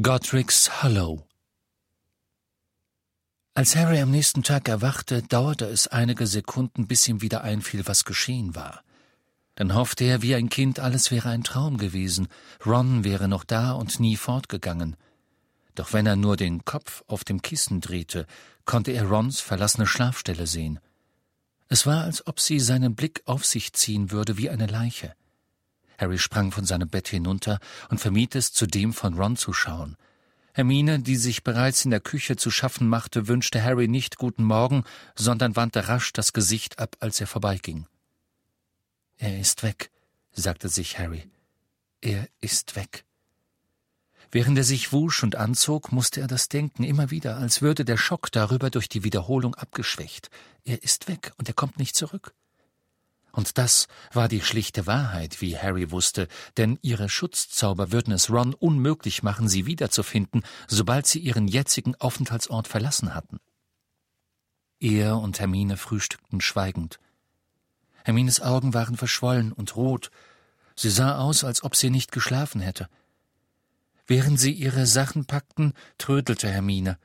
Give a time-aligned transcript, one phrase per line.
[0.00, 1.26] Godric's Hollow
[3.54, 8.04] Als Harry am nächsten Tag erwachte, dauerte es einige Sekunden, bis ihm wieder einfiel, was
[8.04, 8.84] geschehen war.
[9.56, 12.28] Dann hoffte er wie ein Kind, alles wäre ein Traum gewesen,
[12.64, 14.94] Ron wäre noch da und nie fortgegangen.
[15.74, 18.28] Doch wenn er nur den Kopf auf dem Kissen drehte,
[18.66, 20.78] konnte er Rons verlassene Schlafstelle sehen.
[21.68, 25.16] Es war, als ob sie seinen Blick auf sich ziehen würde wie eine Leiche.
[25.98, 27.58] Harry sprang von seinem Bett hinunter
[27.90, 29.96] und vermied es, zu dem von Ron zu schauen.
[30.54, 34.84] Hermine, die sich bereits in der Küche zu schaffen machte, wünschte Harry nicht guten Morgen,
[35.14, 37.86] sondern wandte rasch das Gesicht ab, als er vorbeiging.
[39.18, 39.90] Er ist weg,
[40.32, 41.28] sagte sich Harry.
[42.00, 43.04] Er ist weg.
[44.30, 47.96] Während er sich wusch und anzog, musste er das denken immer wieder, als würde der
[47.96, 50.30] Schock darüber durch die Wiederholung abgeschwächt.
[50.64, 52.34] Er ist weg und er kommt nicht zurück.
[53.38, 58.52] Und das war die schlichte Wahrheit, wie Harry wusste, denn ihre Schutzzauber würden es Ron
[58.52, 63.38] unmöglich machen, sie wiederzufinden, sobald sie ihren jetzigen Aufenthaltsort verlassen hatten.
[64.80, 66.98] Er und Hermine frühstückten schweigend.
[68.02, 70.10] Hermines Augen waren verschwollen und rot.
[70.74, 72.88] Sie sah aus, als ob sie nicht geschlafen hätte.
[74.08, 76.98] Während sie ihre Sachen packten, trödelte Hermine.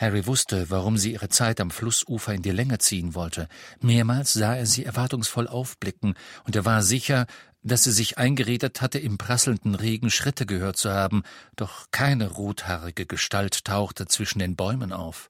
[0.00, 3.48] Harry wusste, warum sie ihre Zeit am Flussufer in die Länge ziehen wollte.
[3.80, 7.26] Mehrmals sah er sie erwartungsvoll aufblicken, und er war sicher,
[7.62, 11.22] dass sie sich eingeredet hatte, im prasselnden Regen Schritte gehört zu haben,
[11.54, 15.28] doch keine rothaarige Gestalt tauchte zwischen den Bäumen auf.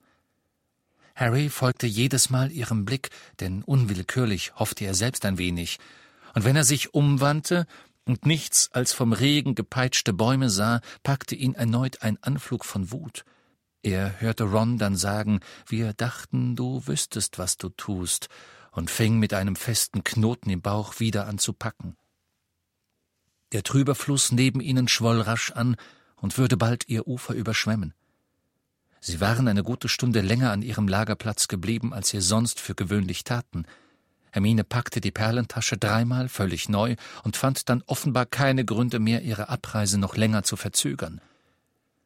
[1.16, 5.80] Harry folgte jedes Mal ihrem Blick, denn unwillkürlich hoffte er selbst ein wenig,
[6.34, 7.66] und wenn er sich umwandte
[8.05, 13.24] und nichts als vom Regen gepeitschte Bäume sah, packte ihn erneut ein Anflug von Wut.
[13.83, 18.28] Er hörte Ron dann sagen, wir dachten, du wüsstest, was du tust,
[18.73, 21.97] und fing mit einem festen Knoten im Bauch wieder an zu packen.
[23.53, 25.77] Der trübe Fluss neben ihnen schwoll rasch an
[26.17, 27.95] und würde bald ihr Ufer überschwemmen.
[29.01, 33.25] Sie waren eine gute Stunde länger an ihrem Lagerplatz geblieben, als sie sonst für gewöhnlich
[33.25, 33.64] taten.
[34.30, 39.48] Hermine packte die Perlentasche dreimal völlig neu und fand dann offenbar keine Gründe mehr, ihre
[39.48, 41.20] Abreise noch länger zu verzögern.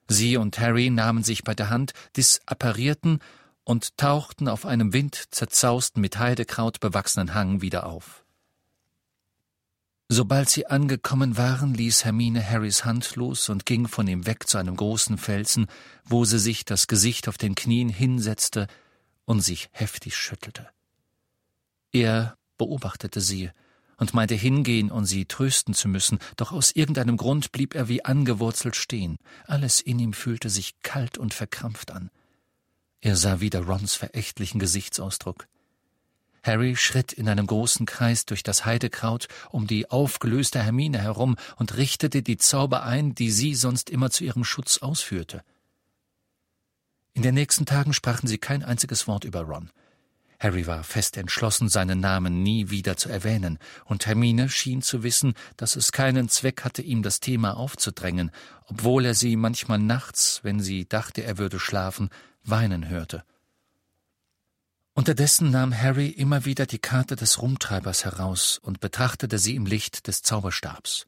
[0.09, 3.21] Sie und Harry nahmen sich bei der Hand, disapparierten
[3.65, 8.25] und tauchten auf einem windzerzaust mit Heidekraut bewachsenen Hang wieder auf.
[10.09, 14.59] Sobald sie angekommen waren, ließ Hermine Harrys Hand los und ging von ihm weg zu
[14.59, 15.67] einem großen Felsen,
[16.05, 18.67] wo sie sich das Gesicht auf den Knien hinsetzte
[19.25, 20.69] und sich heftig schüttelte.
[21.91, 23.51] Er beobachtete sie,
[23.97, 28.05] und meinte hingehen und sie trösten zu müssen, doch aus irgendeinem Grund blieb er wie
[28.05, 29.19] angewurzelt stehen.
[29.47, 32.11] Alles in ihm fühlte sich kalt und verkrampft an.
[33.01, 35.47] Er sah wieder Rons verächtlichen Gesichtsausdruck.
[36.43, 41.77] Harry schritt in einem großen Kreis durch das Heidekraut um die aufgelöste Hermine herum und
[41.77, 45.43] richtete die Zauber ein, die sie sonst immer zu ihrem Schutz ausführte.
[47.15, 49.71] In den nächsten Tagen sprachen sie kein einziges Wort über Ron.
[50.45, 55.33] Harry war fest entschlossen, seinen Namen nie wieder zu erwähnen, und Hermine schien zu wissen,
[55.57, 58.31] dass es keinen Zweck hatte, ihm das Thema aufzudrängen,
[58.67, 62.11] obwohl er sie manchmal nachts, wenn sie dachte, er würde schlafen,
[62.43, 63.25] weinen hörte.
[64.93, 70.09] Unterdessen nahm Harry immer wieder die Karte des Rumtreibers heraus und betrachtete sie im Licht
[70.09, 71.07] des Zauberstabs.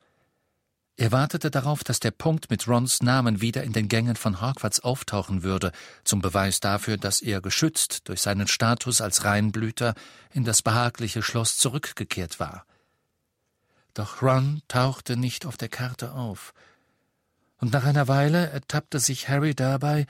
[0.98, 4.80] Er wartete darauf, dass der Punkt mit Rons Namen wieder in den Gängen von Hogwarts
[4.80, 5.72] auftauchen würde,
[6.04, 9.94] zum Beweis dafür, dass er geschützt durch seinen Status als Reinblüter
[10.32, 12.64] in das behagliche Schloss zurückgekehrt war.
[13.92, 16.54] Doch Ron tauchte nicht auf der Karte auf,
[17.58, 20.06] und nach einer Weile ertappte sich Harry dabei,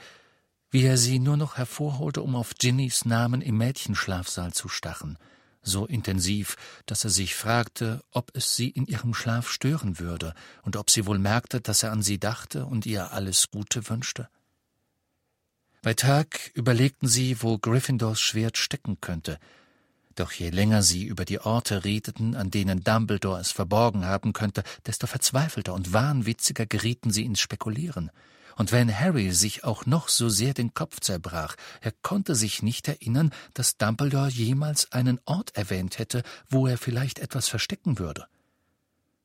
[0.69, 5.17] wie er sie nur noch hervorholte, um auf Ginnys Namen im Mädchenschlafsaal zu stachen–
[5.67, 6.55] so intensiv,
[6.85, 10.33] dass er sich fragte, ob es sie in ihrem Schlaf stören würde
[10.63, 14.29] und ob sie wohl merkte, dass er an sie dachte und ihr alles Gute wünschte.
[15.83, 19.39] Bei Tag überlegten sie, wo Gryffindors Schwert stecken könnte,
[20.15, 24.63] doch je länger sie über die Orte redeten, an denen Dumbledore es verborgen haben könnte,
[24.87, 28.09] desto verzweifelter und wahnwitziger gerieten sie ins Spekulieren–
[28.57, 32.87] und wenn Harry sich auch noch so sehr den Kopf zerbrach, er konnte sich nicht
[32.87, 38.25] erinnern, dass Dumbledore jemals einen Ort erwähnt hätte, wo er vielleicht etwas verstecken würde.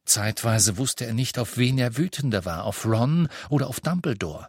[0.05, 4.49] Zeitweise wusste er nicht, auf wen er wütender war, auf Ron oder auf Dumbledore.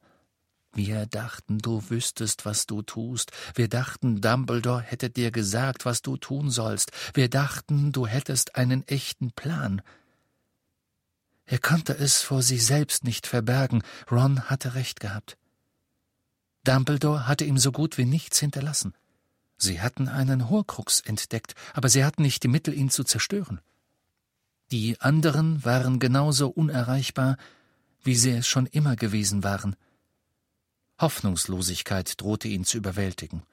[0.73, 3.31] Wir dachten, du wüsstest, was du tust.
[3.53, 6.91] Wir dachten, Dumbledore hätte dir gesagt, was du tun sollst.
[7.13, 9.83] Wir dachten, du hättest einen echten Plan.
[11.45, 15.37] Er konnte es vor sich selbst nicht verbergen, Ron hatte recht gehabt.
[16.63, 18.93] Dumbledore hatte ihm so gut wie nichts hinterlassen.
[19.57, 23.59] Sie hatten einen Horcrux entdeckt, aber sie hatten nicht die Mittel, ihn zu zerstören.
[24.71, 27.37] Die anderen waren genauso unerreichbar
[28.03, 29.75] wie sie es schon immer gewesen waren.
[30.99, 33.43] Hoffnungslosigkeit drohte ihn zu überwältigen.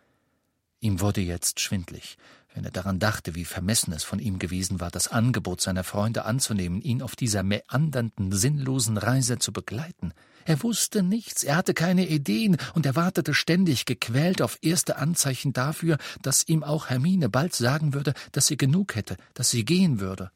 [0.80, 2.16] Ihm wurde jetzt schwindlig,
[2.54, 6.24] wenn er daran dachte, wie vermessen es von ihm gewesen war, das Angebot seiner Freunde
[6.24, 10.12] anzunehmen, ihn auf dieser meandernden, sinnlosen Reise zu begleiten.
[10.46, 15.52] Er wusste nichts, er hatte keine Ideen und er wartete ständig gequält auf erste Anzeichen
[15.52, 20.00] dafür, dass ihm auch Hermine bald sagen würde, dass sie genug hätte, dass sie gehen
[20.00, 20.30] würde.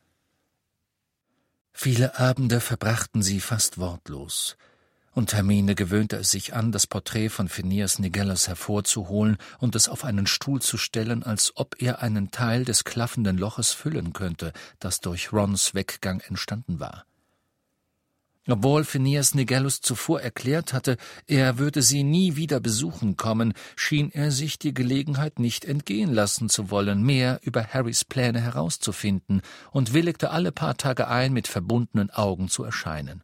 [1.73, 4.57] Viele Abende verbrachten sie fast wortlos
[5.15, 10.05] und Hermine gewöhnte es sich an, das Porträt von Phineas Nigellus hervorzuholen und es auf
[10.05, 15.01] einen Stuhl zu stellen, als ob er einen Teil des klaffenden Loches füllen könnte, das
[15.01, 17.07] durch Rons Weggang entstanden war.
[18.47, 24.31] Obwohl Phineas Nigellus zuvor erklärt hatte, er würde sie nie wieder besuchen kommen, schien er
[24.31, 29.41] sich die Gelegenheit nicht entgehen lassen zu wollen, mehr über Harrys Pläne herauszufinden,
[29.71, 33.23] und willigte alle paar Tage ein, mit verbundenen Augen zu erscheinen.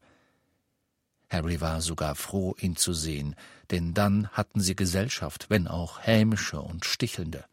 [1.31, 3.37] Harry war sogar froh, ihn zu sehen,
[3.71, 7.45] denn dann hatten sie Gesellschaft, wenn auch hämische und stichelnde.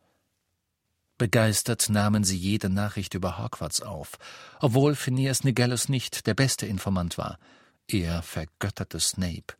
[1.19, 4.18] Begeistert nahmen sie jede Nachricht über Hogwarts auf,
[4.59, 7.39] obwohl Phineas Nigellus nicht der beste Informant war.
[7.88, 9.56] Er vergötterte Snape,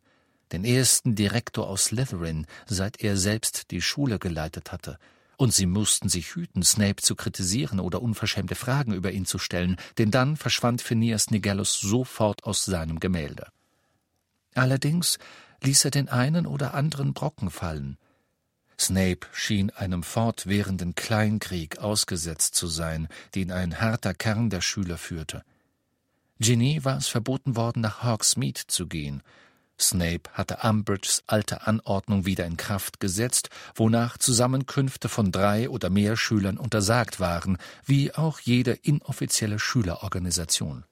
[0.52, 4.98] den ersten Direktor aus Slytherin, seit er selbst die Schule geleitet hatte,
[5.36, 9.76] und sie mussten sich hüten, Snape zu kritisieren oder unverschämte Fragen über ihn zu stellen,
[9.96, 13.46] denn dann verschwand Phineas Nigellus sofort aus seinem Gemälde.
[14.58, 15.18] Allerdings
[15.62, 17.96] ließ er den einen oder anderen Brocken fallen.
[18.78, 25.44] Snape schien einem fortwährenden Kleinkrieg ausgesetzt zu sein, den ein harter Kern der Schüler führte.
[26.40, 29.22] Ginny war es verboten worden, nach Hogsmeade zu gehen.
[29.80, 36.16] Snape hatte Umbridges alte Anordnung wieder in Kraft gesetzt, wonach Zusammenkünfte von drei oder mehr
[36.16, 40.84] Schülern untersagt waren, wie auch jede inoffizielle Schülerorganisation.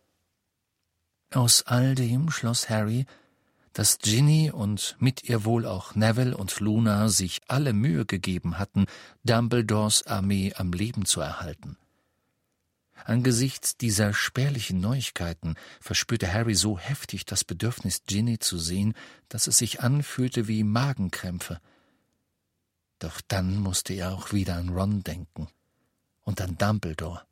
[1.32, 3.06] Aus all dem schloss Harry,
[3.76, 8.86] dass Ginny und mit ihr wohl auch Neville und Luna sich alle Mühe gegeben hatten,
[9.22, 11.76] Dumbledores Armee am Leben zu erhalten.
[13.04, 18.94] Angesichts dieser spärlichen Neuigkeiten verspürte Harry so heftig das Bedürfnis, Ginny zu sehen,
[19.28, 21.60] dass es sich anfühlte wie Magenkrämpfe.
[22.98, 25.48] Doch dann musste er auch wieder an Ron denken
[26.22, 27.26] und an Dumbledore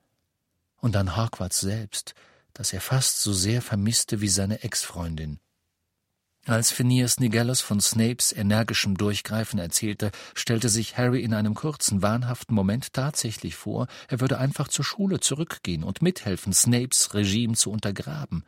[0.77, 2.15] und an Hogwarts selbst,
[2.53, 5.41] das er fast so sehr vermisste wie seine Ex-Freundin.
[6.47, 12.55] Als Phineas Nigellus von Snapes energischem Durchgreifen erzählte, stellte sich Harry in einem kurzen, wahnhaften
[12.55, 18.45] Moment tatsächlich vor, er würde einfach zur Schule zurückgehen und mithelfen, Snapes Regime zu untergraben.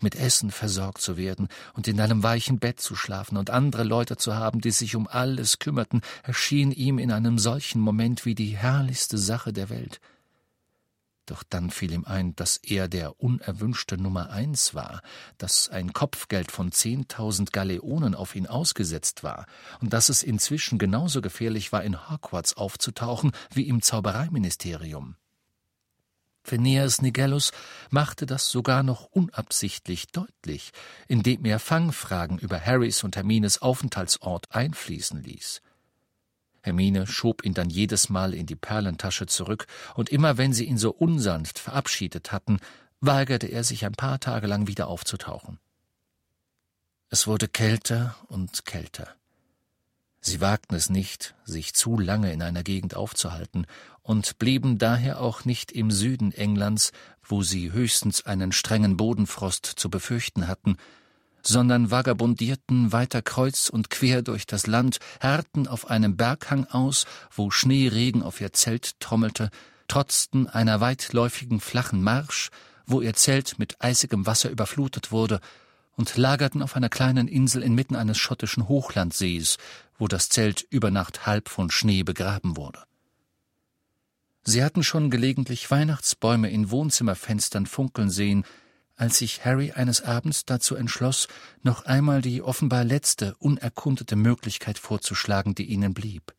[0.00, 4.16] Mit Essen versorgt zu werden und in einem weichen Bett zu schlafen und andere Leute
[4.16, 8.56] zu haben, die sich um alles kümmerten, erschien ihm in einem solchen Moment wie die
[8.56, 10.00] herrlichste Sache der Welt.
[11.32, 15.00] Doch dann fiel ihm ein, dass er der unerwünschte Nummer eins war,
[15.38, 19.46] dass ein Kopfgeld von zehntausend Galeonen auf ihn ausgesetzt war
[19.80, 25.16] und dass es inzwischen genauso gefährlich war, in Hogwarts aufzutauchen wie im Zaubereiministerium.
[26.44, 27.52] Phineas Nigellus
[27.88, 30.72] machte das sogar noch unabsichtlich deutlich,
[31.08, 35.62] indem er Fangfragen über Harrys und Hermines Aufenthaltsort einfließen ließ.
[36.62, 40.78] Hermine schob ihn dann jedes Mal in die Perlentasche zurück, und immer wenn sie ihn
[40.78, 42.58] so unsanft verabschiedet hatten,
[43.00, 45.58] weigerte er sich ein paar Tage lang wieder aufzutauchen.
[47.10, 49.08] Es wurde kälter und kälter.
[50.20, 53.66] Sie wagten es nicht, sich zu lange in einer Gegend aufzuhalten,
[54.02, 56.92] und blieben daher auch nicht im Süden Englands,
[57.22, 60.76] wo sie höchstens einen strengen Bodenfrost zu befürchten hatten,
[61.46, 67.50] sondern vagabundierten weiter kreuz und quer durch das Land, harrten auf einem Berghang aus, wo
[67.50, 69.50] Schneeregen auf ihr Zelt trommelte,
[69.88, 72.50] trotzten einer weitläufigen flachen Marsch,
[72.86, 75.40] wo ihr Zelt mit eisigem Wasser überflutet wurde,
[75.94, 79.58] und lagerten auf einer kleinen Insel inmitten eines schottischen Hochlandsees,
[79.98, 82.82] wo das Zelt über Nacht halb von Schnee begraben wurde.
[84.44, 88.44] Sie hatten schon gelegentlich Weihnachtsbäume in Wohnzimmerfenstern funkeln sehen,
[88.96, 91.28] als sich Harry eines Abends dazu entschloss,
[91.62, 96.34] noch einmal die offenbar letzte unerkundete Möglichkeit vorzuschlagen, die ihnen blieb.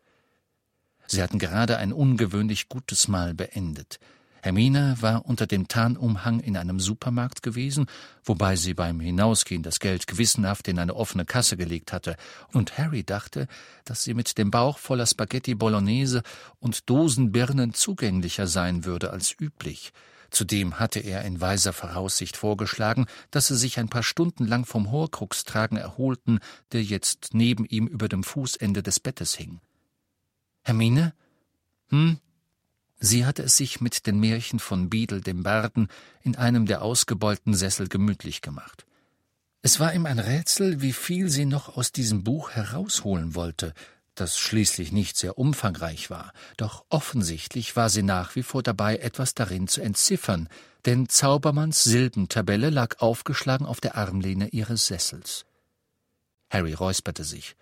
[1.08, 4.00] Sie hatten gerade ein ungewöhnlich gutes Mahl beendet.
[4.44, 7.86] Hermine war unter dem Tarnumhang in einem Supermarkt gewesen,
[8.26, 12.18] wobei sie beim Hinausgehen das Geld gewissenhaft in eine offene Kasse gelegt hatte,
[12.52, 13.48] und Harry dachte,
[13.86, 16.24] dass sie mit dem Bauch voller Spaghetti Bolognese
[16.60, 19.94] und Dosenbirnen zugänglicher sein würde als üblich,
[20.34, 24.92] Zudem hatte er in weiser Voraussicht vorgeschlagen, dass sie sich ein paar Stunden lang vom
[24.92, 26.40] Horcruxtragen erholten,
[26.72, 29.62] der jetzt neben ihm über dem Fußende des Bettes hing.
[30.64, 31.14] Hermine?
[31.90, 32.18] Hm?
[33.00, 35.88] Sie hatte es sich mit den Märchen von Beadle dem Barden
[36.24, 38.88] in einem der ausgebeulten Sessel gemütlich gemacht.
[39.62, 43.76] Es war ihm ein Rätsel, wie viel sie noch aus diesem Buch herausholen wollte,
[44.16, 49.34] das schließlich nicht sehr umfangreich war, doch offensichtlich war sie nach wie vor dabei, etwas
[49.34, 50.50] darin zu entziffern,
[50.86, 55.46] denn Zaubermanns Silbentabelle lag aufgeschlagen auf der Armlehne ihres Sessels.
[56.50, 57.56] Harry räusperte sich.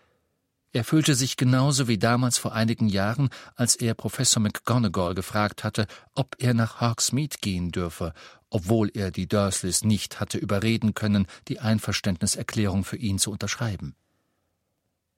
[0.74, 5.86] Er fühlte sich genauso wie damals vor einigen Jahren, als er Professor McGonagall gefragt hatte,
[6.16, 8.14] ob er nach Hogsmeade gehen dürfe,
[8.50, 13.96] obwohl er die Dursleys nicht hatte überreden können, die Einverständniserklärung für ihn zu unterschreiben.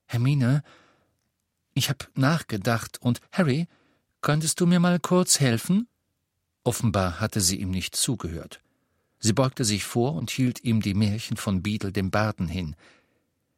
[0.07, 0.63] Hermine,
[1.73, 3.67] ich hab nachgedacht und Harry,
[4.21, 5.87] könntest du mir mal kurz helfen?
[6.63, 8.61] Offenbar hatte sie ihm nicht zugehört.
[9.19, 12.75] Sie beugte sich vor und hielt ihm die Märchen von Beadle dem Barden hin.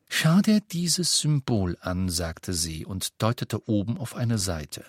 [0.07, 4.85] Schau dir dieses Symbol an, sagte sie und deutete oben auf eine Seite.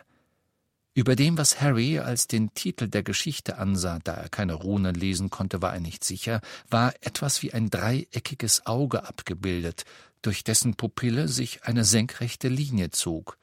[0.96, 5.28] Über dem, was Harry als den Titel der Geschichte ansah, da er keine Runen lesen
[5.28, 6.40] konnte, war er nicht sicher,
[6.70, 9.84] war etwas wie ein dreieckiges Auge abgebildet,
[10.22, 13.38] durch dessen Pupille sich eine senkrechte Linie zog.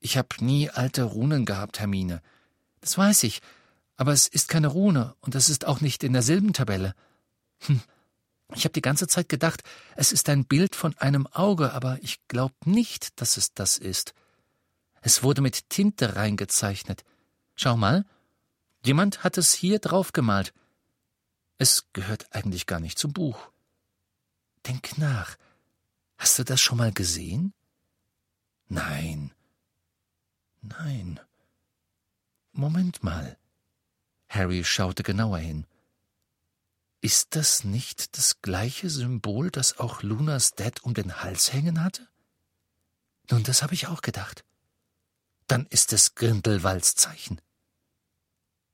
[0.00, 2.22] Ich hab nie alte Runen gehabt, Hermine.
[2.80, 3.40] Das weiß ich,
[3.96, 6.94] aber es ist keine Rune und es ist auch nicht in der Silbentabelle.
[7.66, 7.80] Hm.
[8.54, 9.62] Ich habe die ganze Zeit gedacht,
[9.94, 14.14] es ist ein Bild von einem Auge, aber ich glaub nicht, dass es das ist.
[15.02, 17.04] Es wurde mit Tinte reingezeichnet.
[17.56, 18.06] Schau mal,
[18.84, 20.54] jemand hat es hier drauf gemalt.
[21.58, 23.50] Es gehört eigentlich gar nicht zum Buch.
[24.66, 25.36] Denk nach.
[26.18, 27.54] Hast du das schon mal gesehen?
[28.68, 29.32] Nein.
[30.60, 31.20] Nein.
[32.52, 33.38] Moment mal.
[34.28, 35.66] Harry schaute genauer hin.
[37.00, 42.08] Ist das nicht das gleiche Symbol, das auch Lunas Dad um den Hals hängen hatte?
[43.30, 44.44] Nun, das habe ich auch gedacht.
[45.46, 47.40] Dann ist es Grindelwalds Zeichen.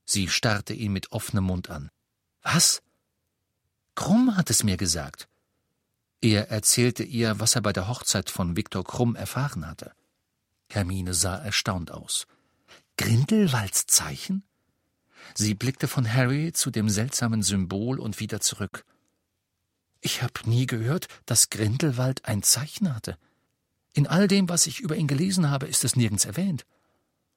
[0.07, 1.91] Sie starrte ihn mit offenem Mund an.
[2.43, 2.83] Was?
[3.95, 5.29] Krumm hat es mir gesagt.
[6.25, 9.93] Er erzählte ihr, was er bei der Hochzeit von Viktor Krumm erfahren hatte.
[10.71, 12.27] Hermine sah erstaunt aus.
[12.97, 14.43] Grindelwalds Zeichen?
[15.35, 18.87] Sie blickte von Harry zu dem seltsamen Symbol und wieder zurück.
[20.01, 23.19] Ich habe nie gehört, dass Grindelwald ein Zeichen hatte.
[23.93, 26.65] In all dem, was ich über ihn gelesen habe, ist es nirgends erwähnt.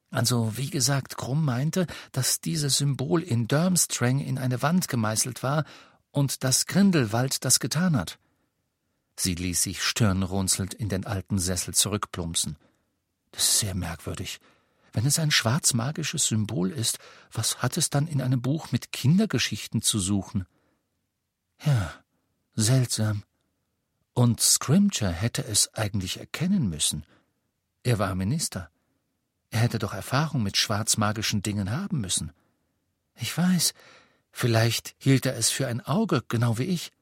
[0.08, 5.66] Also, wie gesagt, Krumm meinte, dass dieses Symbol in Durmstrang in eine Wand gemeißelt war
[6.10, 8.18] und dass Grindelwald das getan hat.
[9.20, 12.56] Sie ließ sich stirnrunzelnd in den alten Sessel zurückplumpsen.
[13.32, 14.38] Das ist sehr merkwürdig.
[14.92, 17.00] Wenn es ein schwarzmagisches Symbol ist,
[17.32, 20.46] was hat es dann in einem Buch mit Kindergeschichten zu suchen?
[21.64, 21.92] Ja,
[22.54, 23.24] seltsam.
[24.14, 27.04] Und Scrimger hätte es eigentlich erkennen müssen.
[27.82, 28.70] Er war Minister.
[29.50, 32.32] Er hätte doch Erfahrung mit schwarzmagischen Dingen haben müssen.
[33.16, 33.74] Ich weiß,
[34.30, 36.92] vielleicht hielt er es für ein Auge, genau wie ich.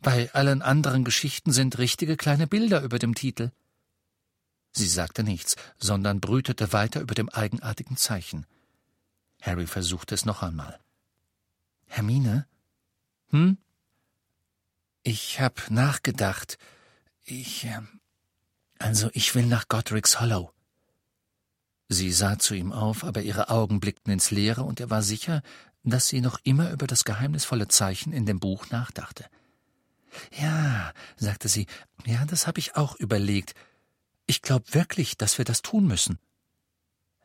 [0.00, 3.50] Bei allen anderen Geschichten sind richtige kleine Bilder über dem Titel.
[4.72, 8.46] Sie sagte nichts, sondern brütete weiter über dem eigenartigen Zeichen.
[9.40, 10.78] Harry versuchte es noch einmal.
[11.86, 12.46] Hermine?
[13.30, 13.58] Hm?
[15.02, 16.58] Ich hab nachgedacht.
[17.24, 17.64] Ich.
[17.64, 17.80] Äh,
[18.78, 20.52] also, ich will nach Godric's Hollow.
[21.88, 25.42] Sie sah zu ihm auf, aber ihre Augen blickten ins Leere, und er war sicher,
[25.82, 29.24] dass sie noch immer über das geheimnisvolle Zeichen in dem Buch nachdachte.
[30.40, 31.66] Ja, sagte sie,
[32.04, 33.54] ja, das habe ich auch überlegt,
[34.26, 36.18] ich glaube wirklich, dass wir das tun müssen.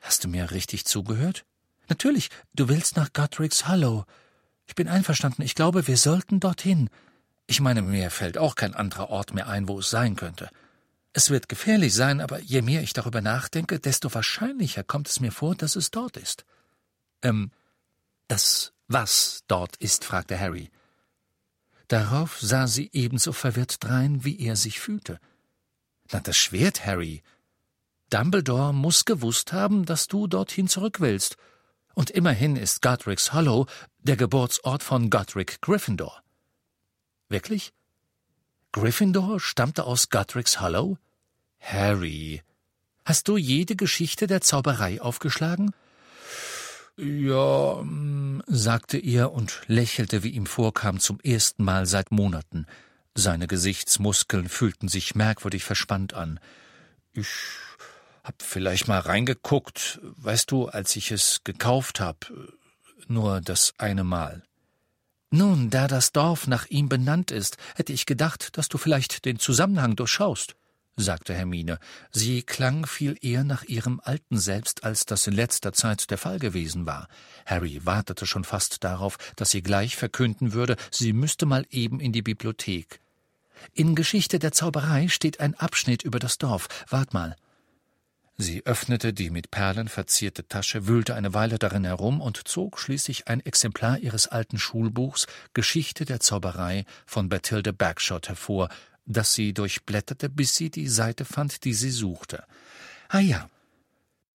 [0.01, 1.45] Hast du mir richtig zugehört?
[1.89, 4.05] Natürlich, du willst nach Godric's Hollow.
[4.65, 6.89] Ich bin einverstanden, ich glaube, wir sollten dorthin.
[7.45, 10.49] Ich meine, mir fällt auch kein anderer Ort mehr ein, wo es sein könnte.
[11.11, 15.31] Es wird gefährlich sein, aber je mehr ich darüber nachdenke, desto wahrscheinlicher kommt es mir
[15.31, 16.45] vor, dass es dort ist.
[17.21, 17.51] Ähm,
[18.27, 20.69] das was dort ist, fragte Harry.
[21.87, 25.19] Darauf sah sie ebenso verwirrt drein, wie er sich fühlte.
[26.11, 27.21] Na, das Schwert, Harry.
[28.09, 31.37] Dumbledore muss gewusst haben, dass du dorthin zurück willst.
[31.95, 33.67] Und immerhin ist Godric's Hollow
[33.99, 36.23] der Geburtsort von Godric Gryffindor.
[37.29, 37.73] Wirklich?
[38.71, 40.97] Gryffindor stammte aus Godric's Hollow?
[41.59, 42.41] Harry,
[43.05, 45.73] hast du jede Geschichte der Zauberei aufgeschlagen?
[46.97, 52.67] Ja, mm, sagte er und lächelte, wie ihm vorkam, zum ersten Mal seit Monaten.
[53.15, 56.39] Seine Gesichtsmuskeln fühlten sich merkwürdig verspannt an.
[57.13, 57.27] Ich
[58.23, 62.31] hab vielleicht mal reingeguckt, weißt du, als ich es gekauft hab,
[63.07, 64.43] nur das eine Mal.
[65.31, 69.39] Nun, da das Dorf nach ihm benannt ist, hätte ich gedacht, dass du vielleicht den
[69.39, 70.55] Zusammenhang durchschaust,
[70.95, 71.79] sagte Hermine.
[72.11, 76.39] Sie klang viel eher nach ihrem alten Selbst, als das in letzter Zeit der Fall
[76.39, 77.07] gewesen war.
[77.45, 82.11] Harry wartete schon fast darauf, dass sie gleich verkünden würde, sie müsste mal eben in
[82.11, 82.99] die Bibliothek.
[83.73, 86.67] In Geschichte der Zauberei steht ein Abschnitt über das Dorf.
[86.89, 87.35] Wart mal.
[88.35, 93.27] Sie öffnete die mit Perlen verzierte Tasche, wühlte eine Weile darin herum und zog schließlich
[93.27, 98.69] ein Exemplar ihres alten Schulbuchs Geschichte der Zauberei von Bathilde Bagshot hervor,
[99.05, 102.43] das sie durchblätterte, bis sie die Seite fand, die sie suchte.
[103.09, 103.49] Ah ja.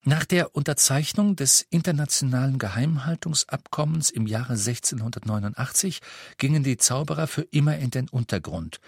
[0.05, 6.01] Nach der Unterzeichnung des internationalen Geheimhaltungsabkommens im Jahre 1689
[6.39, 8.81] gingen die Zauberer für immer in den Untergrund.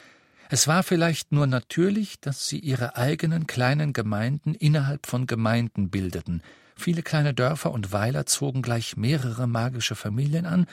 [0.48, 6.42] Es war vielleicht nur natürlich, dass sie ihre eigenen kleinen Gemeinden innerhalb von Gemeinden bildeten.
[6.74, 10.66] Viele kleine Dörfer und Weiler zogen gleich mehrere magische Familien an,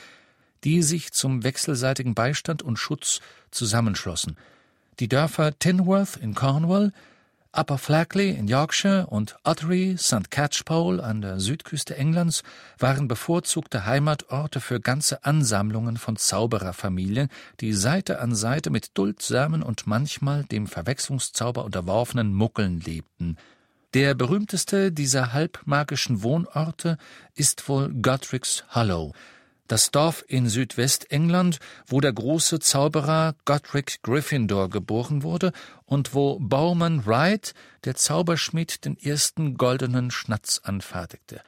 [0.64, 3.20] die sich zum wechselseitigen Beistand und Schutz
[3.52, 4.38] zusammenschlossen.
[5.00, 6.92] Die Dörfer Tinworth in Cornwall,
[7.56, 10.32] Upper Flackley in Yorkshire und Ottery, St.
[10.32, 12.42] Catchpole an der Südküste Englands
[12.80, 19.86] waren bevorzugte Heimatorte für ganze Ansammlungen von Zaubererfamilien, die Seite an Seite mit duldsamen und
[19.86, 23.38] manchmal dem Verwechslungszauber unterworfenen Muckeln lebten.
[23.94, 26.98] Der berühmteste dieser halbmagischen Wohnorte
[27.36, 29.14] ist wohl Godric's Hollow,
[29.68, 35.52] das Dorf in Südwestengland, wo der große Zauberer Godric Gryffindor geboren wurde
[35.86, 41.42] und wo Bowman Wright, der Zauberschmied, den ersten goldenen Schnatz anfertigte.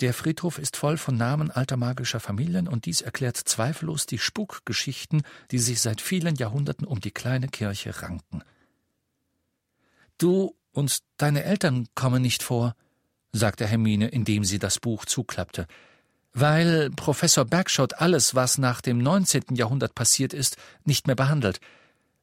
[0.00, 5.22] Der Friedhof ist voll von Namen alter magischer Familien, und dies erklärt zweifellos die Spukgeschichten,
[5.50, 8.42] die sich seit vielen Jahrhunderten um die kleine Kirche ranken.
[10.18, 12.74] Du und deine Eltern kommen nicht vor,
[13.32, 15.66] sagte Hermine, indem sie das Buch zuklappte
[16.36, 19.54] weil Professor Bagshot alles, was nach dem 19.
[19.54, 21.60] Jahrhundert passiert ist, nicht mehr behandelt.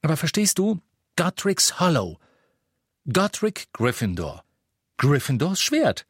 [0.03, 0.79] Aber verstehst du?
[1.15, 2.19] Godric's Hollow.
[3.11, 4.43] Godric Gryffindor.
[4.97, 6.05] Gryffindors Schwert.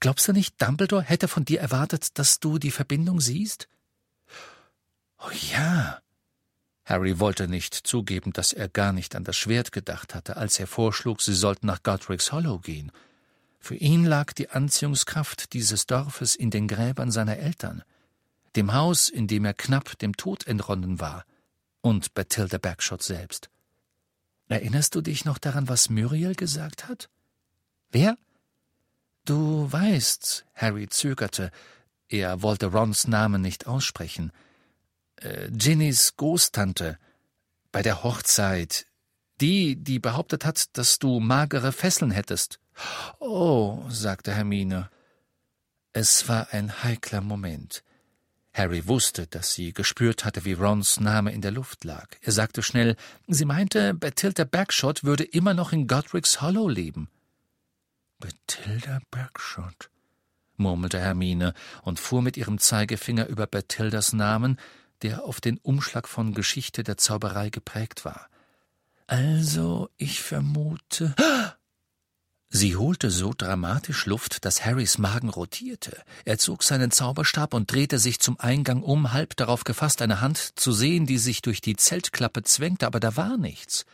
[0.00, 3.68] Glaubst du nicht, Dumbledore hätte von dir erwartet, dass du die Verbindung siehst?
[5.18, 6.00] Oh ja.
[6.86, 10.66] Harry wollte nicht zugeben, dass er gar nicht an das Schwert gedacht hatte, als er
[10.66, 12.90] vorschlug, sie sollten nach Godric's Hollow gehen.
[13.60, 17.82] Für ihn lag die Anziehungskraft dieses Dorfes in den Gräbern seiner Eltern,
[18.56, 21.24] dem Haus, in dem er knapp dem Tod entronnen war,
[21.82, 23.50] und Bathilda Bagshot selbst.
[24.48, 27.08] Erinnerst du dich noch daran, was Muriel gesagt hat?
[27.92, 28.16] Wer?
[29.24, 31.52] Du weißt, Harry zögerte,
[32.08, 34.32] er wollte Rons Namen nicht aussprechen.
[35.16, 36.98] Äh, Ginnys Großtante,
[37.70, 38.86] bei der Hochzeit,
[39.40, 42.60] die, die behauptet hat, dass du magere Fesseln hättest.
[43.18, 44.90] Oh, sagte Hermine.
[45.92, 47.82] Es war ein heikler Moment.
[48.52, 52.08] Harry wusste, dass sie gespürt hatte, wie Rons Name in der Luft lag.
[52.20, 52.96] Er sagte schnell,
[53.28, 57.08] sie meinte, Bathilda Bagshot würde immer noch in Godric's Hollow leben.
[58.18, 59.90] Bathilda Bagshot,
[60.56, 64.58] murmelte Hermine und fuhr mit ihrem Zeigefinger über Bathildas Namen,
[65.02, 68.28] der auf den Umschlag von Geschichte der Zauberei geprägt war.
[69.10, 71.16] Also, ich vermute.
[72.48, 76.00] Sie holte so dramatisch Luft, dass Harrys Magen rotierte.
[76.24, 80.52] Er zog seinen Zauberstab und drehte sich zum Eingang um, halb darauf gefasst, eine Hand
[80.54, 83.84] zu sehen, die sich durch die Zeltklappe zwängte, aber da war nichts.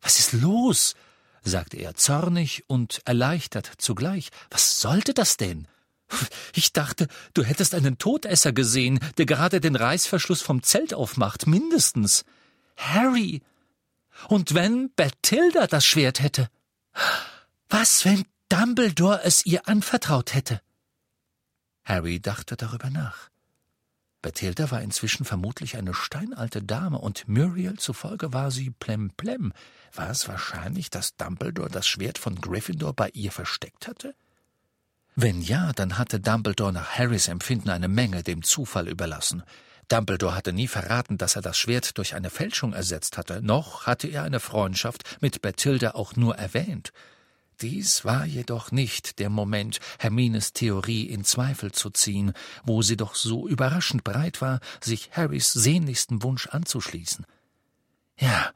[0.00, 0.96] Was ist los?
[1.44, 4.30] sagte er zornig und erleichtert zugleich.
[4.50, 5.68] Was sollte das denn?
[6.52, 12.24] Ich dachte, du hättest einen Todesser gesehen, der gerade den Reißverschluss vom Zelt aufmacht, mindestens.
[12.76, 13.40] Harry!
[14.26, 16.48] Und wenn Bathilda das Schwert hätte?
[17.68, 20.60] Was, wenn Dumbledore es ihr anvertraut hätte?
[21.84, 23.30] Harry dachte darüber nach.
[24.20, 29.52] Bathilda war inzwischen vermutlich eine steinalte Dame, und Muriel zufolge war sie plemplem.
[29.94, 34.14] War es wahrscheinlich, dass Dumbledore das Schwert von Gryffindor bei ihr versteckt hatte?
[35.14, 39.44] Wenn ja, dann hatte Dumbledore nach Harrys Empfinden eine Menge dem Zufall überlassen.
[39.88, 44.08] Dumbledore hatte nie verraten, dass er das Schwert durch eine Fälschung ersetzt hatte, noch hatte
[44.08, 46.92] er eine Freundschaft mit Bathilda auch nur erwähnt.
[47.60, 53.16] Dies war jedoch nicht der Moment, Hermines Theorie in Zweifel zu ziehen, wo sie doch
[53.16, 57.26] so überraschend bereit war, sich Harrys sehnlichsten Wunsch anzuschließen.
[58.16, 58.52] Ja,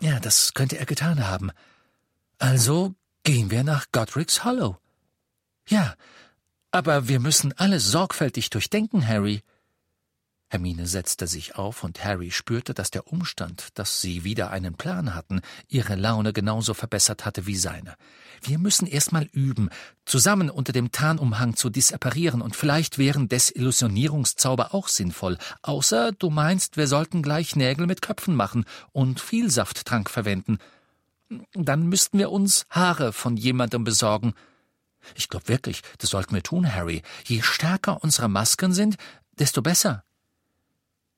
[0.00, 1.52] ja, das könnte er getan haben.
[2.38, 4.76] Also gehen wir nach Godric's Hollow.
[5.68, 5.94] Ja,
[6.72, 9.42] aber wir müssen alles sorgfältig durchdenken, Harry.
[10.48, 15.14] Hermine setzte sich auf, und Harry spürte, dass der Umstand, dass sie wieder einen Plan
[15.14, 17.96] hatten, ihre Laune genauso verbessert hatte wie seine.
[18.42, 19.70] Wir müssen erst mal üben,
[20.04, 26.76] zusammen unter dem Tarnumhang zu disapparieren, und vielleicht wären Desillusionierungszauber auch sinnvoll, außer du meinst,
[26.76, 30.58] wir sollten gleich Nägel mit Köpfen machen und Vielsafttrank verwenden.
[31.54, 34.34] Dann müssten wir uns Haare von jemandem besorgen.
[35.16, 37.02] Ich glaube wirklich, das sollten wir tun, Harry.
[37.24, 38.96] Je stärker unsere Masken sind,
[39.38, 40.04] desto besser.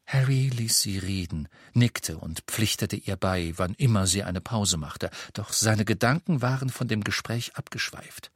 [0.09, 5.11] Harry ließ sie reden, nickte und pflichtete ihr bei, wann immer sie eine Pause machte,
[5.35, 8.31] doch seine Gedanken waren von dem Gespräch abgeschweift.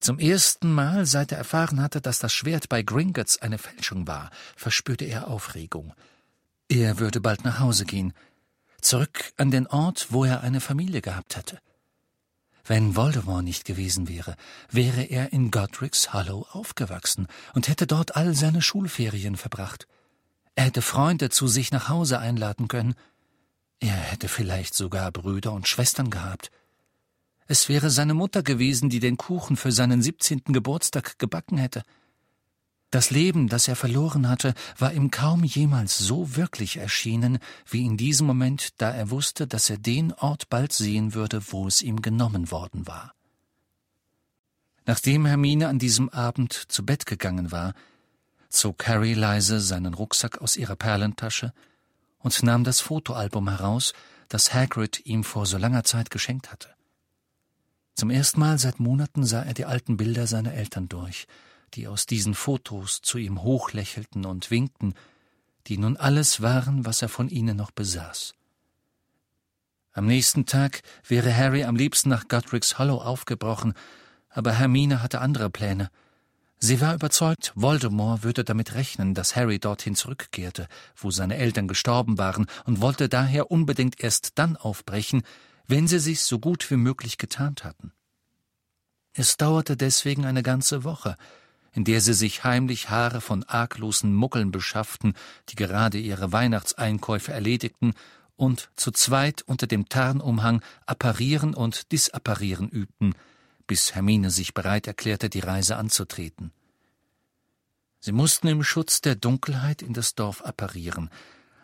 [0.00, 4.30] Zum ersten Mal, seit er erfahren hatte, dass das Schwert bei Gringotts eine Fälschung war,
[4.56, 5.92] verspürte er Aufregung.
[6.70, 8.14] Er würde bald nach Hause gehen,
[8.80, 11.58] zurück an den Ort, wo er eine Familie gehabt hatte.
[12.64, 14.36] Wenn Voldemort nicht gewesen wäre,
[14.70, 19.86] wäre er in Godric's Hollow aufgewachsen und hätte dort all seine Schulferien verbracht.
[20.54, 22.94] Er hätte Freunde zu sich nach Hause einladen können.
[23.80, 26.50] Er hätte vielleicht sogar Brüder und Schwestern gehabt.
[27.46, 31.82] Es wäre seine Mutter gewesen, die den Kuchen für seinen siebzehnten Geburtstag gebacken hätte.
[32.90, 37.96] Das Leben, das er verloren hatte, war ihm kaum jemals so wirklich erschienen wie in
[37.96, 42.02] diesem Moment, da er wusste, dass er den Ort bald sehen würde, wo es ihm
[42.02, 43.14] genommen worden war.
[44.84, 47.72] Nachdem Hermine an diesem Abend zu Bett gegangen war,
[48.52, 51.52] zog Harry leise seinen Rucksack aus ihrer Perlentasche
[52.18, 53.94] und nahm das Fotoalbum heraus,
[54.28, 56.68] das Hagrid ihm vor so langer Zeit geschenkt hatte.
[57.94, 61.26] Zum ersten Mal seit Monaten sah er die alten Bilder seiner Eltern durch,
[61.74, 64.94] die aus diesen Fotos zu ihm hochlächelten und winkten,
[65.66, 68.34] die nun alles waren, was er von ihnen noch besaß.
[69.92, 73.74] Am nächsten Tag wäre Harry am liebsten nach Godric's Hollow aufgebrochen,
[74.30, 75.90] aber Hermine hatte andere Pläne–
[76.64, 82.18] Sie war überzeugt, Voldemort würde damit rechnen, dass Harry dorthin zurückkehrte, wo seine Eltern gestorben
[82.18, 85.24] waren, und wollte daher unbedingt erst dann aufbrechen,
[85.66, 87.90] wenn sie sich so gut wie möglich getarnt hatten.
[89.12, 91.16] Es dauerte deswegen eine ganze Woche,
[91.72, 95.14] in der sie sich heimlich Haare von arglosen Muckeln beschafften,
[95.48, 97.92] die gerade ihre Weihnachtseinkäufe erledigten
[98.36, 103.16] und zu zweit unter dem Tarnumhang apparieren und disapparieren übten–
[103.72, 106.52] bis Hermine sich bereit erklärte, die Reise anzutreten.
[108.00, 111.08] Sie mussten im Schutz der Dunkelheit in das Dorf apparieren,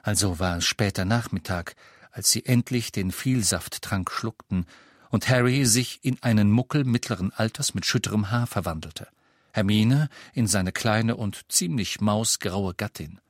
[0.03, 1.77] also war es später Nachmittag,
[2.11, 4.65] als sie endlich den Vielsafttrank schluckten
[5.11, 9.09] und Harry sich in einen Muckel mittleren Alters mit schütterem Haar verwandelte,
[9.53, 13.21] Hermine in seine kleine und ziemlich mausgraue Gattin.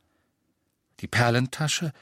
[1.00, 1.92] Die Perlentasche,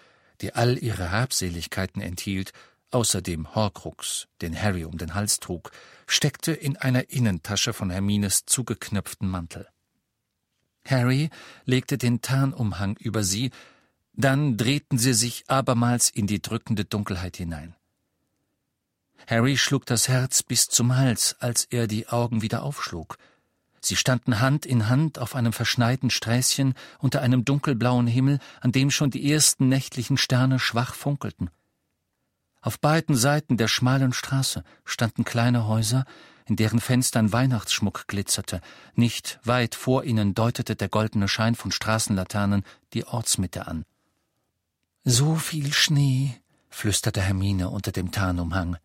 [0.42, 2.52] die all ihre Habseligkeiten enthielt,
[2.90, 5.70] außer dem Horcrux, den Harry um den Hals trug,
[6.06, 9.68] steckte in einer Innentasche von Hermines zugeknöpften Mantel.
[10.86, 11.30] Harry
[11.64, 13.50] legte den Tarnumhang über sie,
[14.12, 17.74] dann drehten sie sich abermals in die drückende Dunkelheit hinein.
[19.26, 23.18] Harry schlug das Herz bis zum Hals, als er die Augen wieder aufschlug.
[23.80, 28.90] Sie standen Hand in Hand auf einem verschneiten Sträßchen unter einem dunkelblauen Himmel, an dem
[28.90, 31.50] schon die ersten nächtlichen Sterne schwach funkelten.
[32.66, 36.04] Auf beiden Seiten der schmalen Straße standen kleine Häuser,
[36.46, 38.60] in deren Fenstern Weihnachtsschmuck glitzerte.
[38.96, 43.84] Nicht weit vor ihnen deutete der goldene Schein von Straßenlaternen die Ortsmitte an.
[45.04, 48.78] So viel Schnee, flüsterte Hermine unter dem Tarnumhang.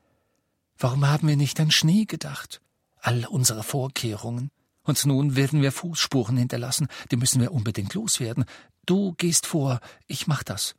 [0.78, 2.62] Warum haben wir nicht an Schnee gedacht?
[3.00, 4.52] All unsere Vorkehrungen.
[4.84, 8.46] Und nun werden wir Fußspuren hinterlassen, die müssen wir unbedingt loswerden.
[8.86, 10.76] Du gehst vor, ich mach das.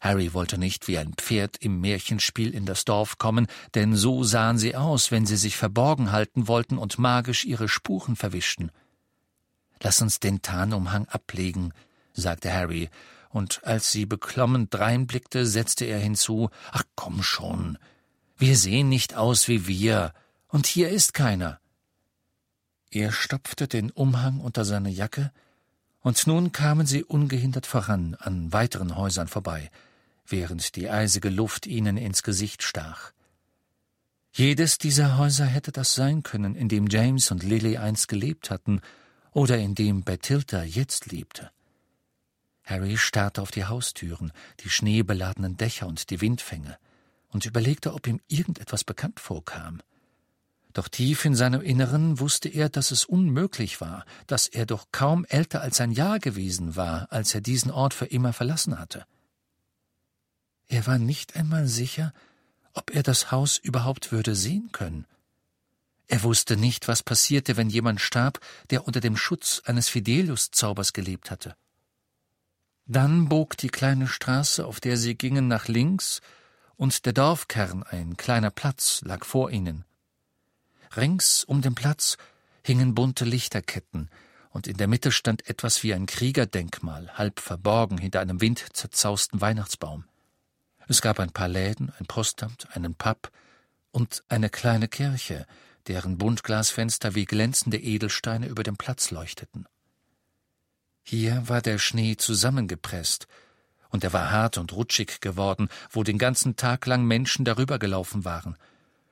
[0.00, 4.58] Harry wollte nicht wie ein Pferd im Märchenspiel in das Dorf kommen, denn so sahen
[4.58, 8.70] sie aus, wenn sie sich verborgen halten wollten und magisch ihre Spuren verwischten.
[9.80, 11.72] Lass uns den Tarnumhang ablegen,
[12.12, 12.90] sagte Harry,
[13.30, 17.78] und als sie beklommen dreinblickte, setzte er hinzu Ach komm schon.
[18.38, 20.12] Wir sehen nicht aus wie wir,
[20.48, 21.60] und hier ist keiner.
[22.90, 25.32] Er stopfte den Umhang unter seine Jacke,
[26.06, 29.72] und nun kamen sie ungehindert voran an weiteren Häusern vorbei
[30.24, 33.10] während die eisige Luft ihnen ins Gesicht stach.
[34.32, 38.82] Jedes dieser Häuser hätte das sein können, in dem James und Lily einst gelebt hatten
[39.32, 41.50] oder in dem Bathilda jetzt lebte.
[42.62, 46.78] Harry starrte auf die Haustüren, die schneebeladenen Dächer und die Windfänge
[47.30, 49.82] und überlegte, ob ihm irgendetwas bekannt vorkam.
[50.76, 55.24] Doch tief in seinem Inneren wusste er, dass es unmöglich war, dass er doch kaum
[55.24, 59.06] älter als ein Jahr gewesen war, als er diesen Ort für immer verlassen hatte.
[60.68, 62.12] Er war nicht einmal sicher,
[62.74, 65.06] ob er das Haus überhaupt würde sehen können.
[66.08, 71.30] Er wusste nicht, was passierte, wenn jemand starb, der unter dem Schutz eines Fidelius-Zaubers gelebt
[71.30, 71.56] hatte.
[72.84, 76.20] Dann bog die kleine Straße, auf der sie gingen, nach links,
[76.76, 79.85] und der Dorfkern, ein kleiner Platz, lag vor ihnen.
[80.94, 82.16] Rings um den Platz
[82.62, 84.10] hingen bunte Lichterketten,
[84.50, 90.04] und in der Mitte stand etwas wie ein Kriegerdenkmal, halb verborgen hinter einem windzerzausten Weihnachtsbaum.
[90.88, 93.30] Es gab ein paar Läden, ein Postamt, einen Pub
[93.90, 95.46] und eine kleine Kirche,
[95.88, 99.66] deren Buntglasfenster wie glänzende Edelsteine über dem Platz leuchteten.
[101.02, 103.26] Hier war der Schnee zusammengepresst,
[103.90, 108.24] und er war hart und rutschig geworden, wo den ganzen Tag lang Menschen darüber gelaufen
[108.24, 108.56] waren.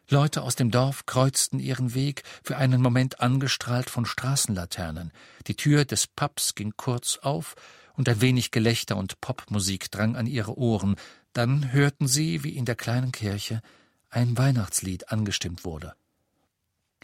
[0.09, 5.13] Leute aus dem Dorf kreuzten ihren Weg, für einen Moment angestrahlt von Straßenlaternen.
[5.47, 7.55] Die Tür des Pubs ging kurz auf,
[7.97, 10.97] und ein wenig Gelächter und Popmusik drang an ihre Ohren.
[11.33, 13.63] Dann hörten sie, wie in der kleinen Kirche
[14.11, 15.95] ein Weihnachtslied angestimmt wurde.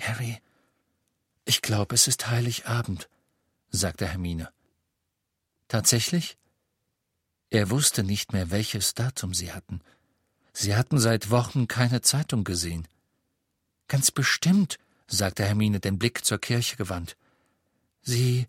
[0.01, 0.39] Harry,
[1.45, 3.09] ich glaube, es ist Heiligabend,
[3.71, 4.51] sagte Hermine.
[5.69, 6.37] Tatsächlich?
[7.51, 9.81] Er wusste nicht mehr, welches Datum sie hatten.
[10.53, 12.89] Sie hatten seit Wochen keine Zeitung gesehen.
[13.89, 17.17] Ganz bestimmt, sagte Hermine, den Blick zur Kirche gewandt.
[18.03, 18.47] Sie.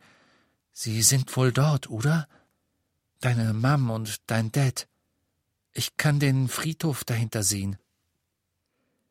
[0.74, 2.28] Sie sind wohl dort, oder?
[3.20, 4.88] Deine Mom und dein Dad.
[5.74, 7.78] Ich kann den Friedhof dahinter sehen.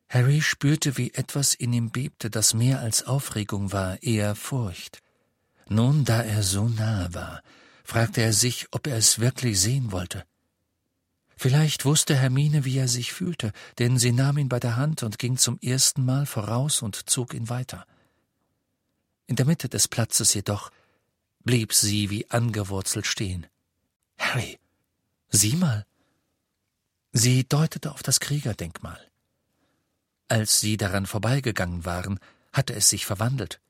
[0.09, 5.03] Harry spürte, wie etwas in ihm bebte, das mehr als Aufregung war, eher Furcht.
[5.68, 7.42] Nun, da er so nahe war,
[7.85, 10.24] fragte er sich, ob er es wirklich sehen wollte.
[11.42, 15.18] Vielleicht wusste Hermine, wie er sich fühlte, denn sie nahm ihn bei der Hand und
[15.18, 17.87] ging zum ersten Mal voraus und zog ihn weiter.
[19.26, 20.70] In der Mitte des Platzes jedoch
[21.42, 23.46] blieb sie wie angewurzelt stehen.
[24.18, 24.59] Harry,
[25.31, 25.87] sieh mal.
[27.12, 29.00] Sie deutete auf das Kriegerdenkmal.
[30.29, 32.20] Als sie daran vorbeigegangen waren,
[32.53, 33.62] hatte es sich verwandelt.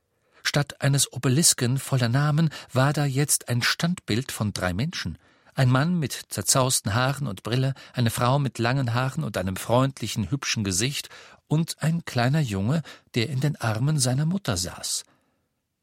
[0.43, 5.19] Statt eines Obelisken voller Namen war da jetzt ein Standbild von drei Menschen.
[5.55, 10.31] Ein Mann mit zerzausten Haaren und Brille, eine Frau mit langen Haaren und einem freundlichen,
[10.31, 11.09] hübschen Gesicht
[11.49, 12.83] und ein kleiner Junge,
[13.15, 15.05] der in den Armen seiner Mutter saß.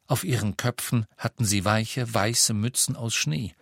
[0.08, 3.54] Auf ihren Köpfen hatten sie weiche, weiße Mützen aus Schnee.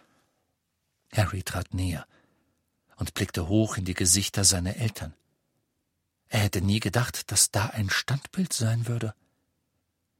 [1.12, 2.06] Harry trat näher
[2.98, 5.14] und blickte hoch in die Gesichter seiner Eltern.
[6.28, 9.14] Er hätte nie gedacht, dass da ein Standbild sein würde.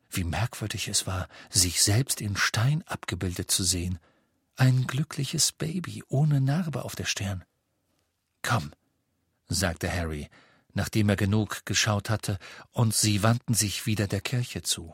[0.10, 4.00] Wie merkwürdig es war, sich selbst in Stein abgebildet zu sehen.
[4.56, 7.44] Ein glückliches Baby ohne Narbe auf der Stirn.
[8.42, 8.72] Komm,
[9.48, 10.30] sagte Harry,
[10.74, 12.38] nachdem er genug geschaut hatte,
[12.72, 14.94] und sie wandten sich wieder der Kirche zu.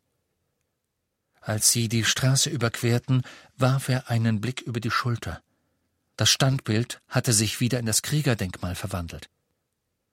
[1.42, 3.24] Als sie die Straße überquerten,
[3.58, 5.42] warf er einen Blick über die Schulter.
[6.16, 9.30] Das Standbild hatte sich wieder in das Kriegerdenkmal verwandelt.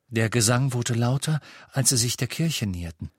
[0.09, 3.11] Der Gesang wurde lauter, als sie sich der Kirche näherten.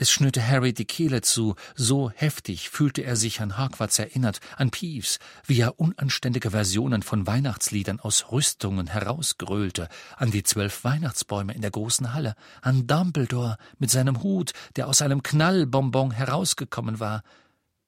[0.00, 4.70] Es schnürte Harry die Kehle zu, so heftig fühlte er sich an Hogwarts erinnert, an
[4.70, 11.60] Peeves, wie er unanständige Versionen von Weihnachtsliedern aus Rüstungen herausgröhlte, an die zwölf Weihnachtsbäume in
[11.60, 17.22] der großen Halle, an Dumbledore mit seinem Hut, der aus einem Knallbonbon herausgekommen war,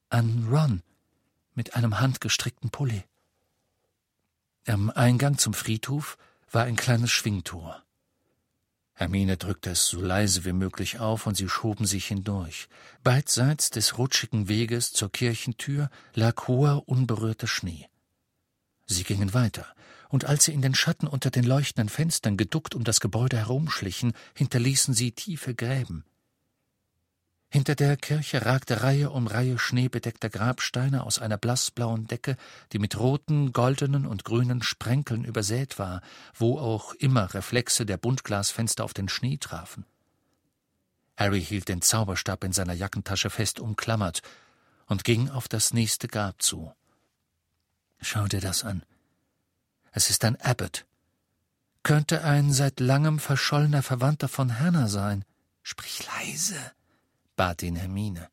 [0.09, 0.83] an Ron
[1.55, 3.05] mit einem handgestrickten Pulli.
[4.67, 6.19] Am Eingang zum Friedhof
[6.51, 7.82] war ein kleines Schwingtor.
[8.95, 12.67] Hermine drückte es so leise wie möglich auf, und sie schoben sich hindurch.
[13.03, 17.87] Beidseits des rutschigen Weges zur Kirchentür lag hoher, unberührter Schnee.
[18.85, 19.65] Sie gingen weiter,
[20.09, 24.13] und als sie in den Schatten unter den leuchtenden Fenstern geduckt um das Gebäude herumschlichen,
[24.35, 26.05] hinterließen sie tiefe Gräben.
[27.53, 32.35] Hinter der Kirche ragte Reihe um Reihe schneebedeckter Grabsteine aus einer blassblauen Decke,
[32.71, 36.01] die mit roten, goldenen und grünen Sprenkeln übersät war,
[36.33, 39.85] wo auch immer Reflexe der Buntglasfenster auf den Schnee trafen.
[41.15, 44.23] Harry hielt den Zauberstab in seiner Jackentasche fest umklammert
[44.87, 46.73] und ging auf das nächste Grab zu.
[48.01, 48.81] Schau dir das an.
[49.91, 50.87] Es ist ein Abbot.
[51.83, 55.23] Könnte ein seit langem verschollener Verwandter von Hannah sein.
[55.61, 56.59] Sprich leise
[57.35, 58.29] bat ihn Hermine.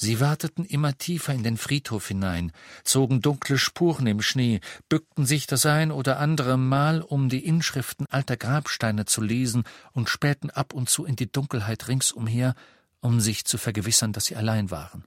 [0.00, 2.52] Sie warteten immer tiefer in den Friedhof hinein,
[2.84, 8.06] zogen dunkle Spuren im Schnee, bückten sich das ein oder andere Mal, um die Inschriften
[8.06, 12.54] alter Grabsteine zu lesen und spähten ab und zu in die Dunkelheit ringsumher,
[13.00, 15.04] um sich zu vergewissern, dass sie allein waren.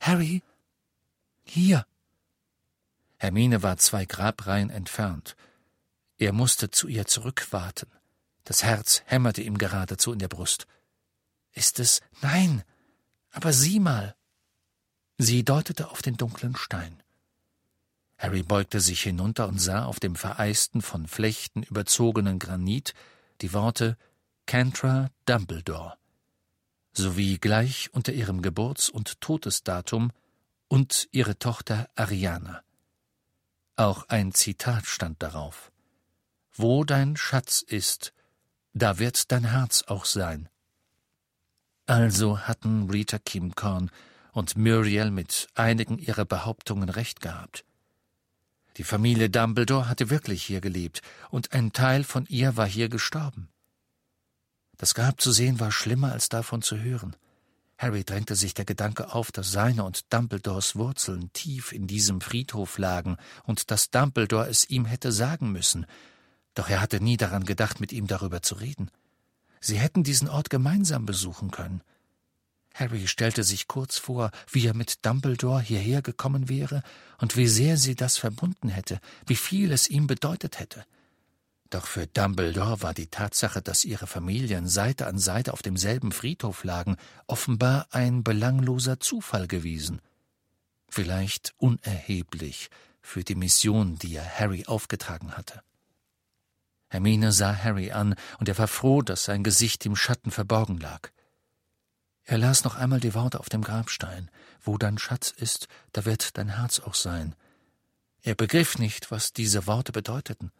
[0.00, 0.42] Harry?
[1.42, 1.84] Hier.
[3.18, 5.34] Hermine war zwei Grabreihen entfernt.
[6.18, 7.90] Er musste zu ihr zurückwarten.
[8.44, 10.68] Das Herz hämmerte ihm geradezu in der Brust.
[11.52, 12.00] Ist es?
[12.20, 12.62] Nein.
[13.30, 14.14] Aber sieh mal.
[15.18, 17.02] Sie deutete auf den dunklen Stein.
[18.18, 22.94] Harry beugte sich hinunter und sah auf dem vereisten, von Flechten überzogenen Granit
[23.40, 23.96] die Worte
[24.46, 25.96] Cantra Dumbledore
[26.92, 30.12] sowie gleich unter ihrem Geburts- und Todesdatum
[30.68, 32.62] und ihre Tochter Ariana.
[33.76, 35.72] Auch ein Zitat stand darauf.
[36.54, 38.12] Wo dein Schatz ist,
[38.74, 40.48] da wird dein Herz auch sein.
[41.86, 43.90] Also hatten Rita Kimcorn
[44.32, 47.64] und Muriel mit einigen ihrer Behauptungen recht gehabt.
[48.76, 53.48] Die Familie Dumbledore hatte wirklich hier gelebt, und ein Teil von ihr war hier gestorben.
[54.78, 57.14] Das Grab zu sehen war schlimmer als davon zu hören.
[57.76, 62.78] Harry drängte sich der Gedanke auf, dass seine und Dumbledores Wurzeln tief in diesem Friedhof
[62.78, 65.86] lagen und dass Dumbledore es ihm hätte sagen müssen.
[66.54, 68.90] Doch er hatte nie daran gedacht, mit ihm darüber zu reden.
[69.62, 71.82] Sie hätten diesen Ort gemeinsam besuchen können.
[72.74, 76.82] Harry stellte sich kurz vor, wie er mit Dumbledore hierher gekommen wäre
[77.18, 80.84] und wie sehr sie das verbunden hätte, wie viel es ihm bedeutet hätte.
[81.70, 86.64] Doch für Dumbledore war die Tatsache, dass ihre Familien Seite an Seite auf demselben Friedhof
[86.64, 86.96] lagen,
[87.26, 90.00] offenbar ein belangloser Zufall gewesen.
[90.88, 92.68] Vielleicht unerheblich
[93.00, 95.62] für die Mission, die er Harry aufgetragen hatte.
[96.92, 101.08] Hermine sah Harry an, und er war froh, dass sein Gesicht im Schatten verborgen lag.
[102.24, 106.36] Er las noch einmal die Worte auf dem Grabstein Wo dein Schatz ist, da wird
[106.36, 107.34] dein Herz auch sein.
[108.20, 110.52] Er begriff nicht, was diese Worte bedeuteten.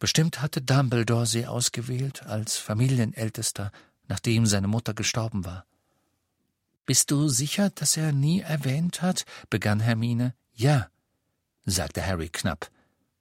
[0.00, 3.70] Bestimmt hatte Dumbledore sie ausgewählt als Familienältester,
[4.08, 5.66] nachdem seine Mutter gestorben war.
[6.84, 9.24] Bist du sicher, dass er nie erwähnt hat?
[9.50, 10.34] begann Hermine.
[10.52, 10.88] Ja,
[11.64, 12.72] sagte Harry knapp.